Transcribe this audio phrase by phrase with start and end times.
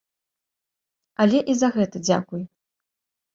[1.25, 2.43] Але і за гэта дзякуй.